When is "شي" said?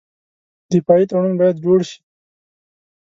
1.89-1.99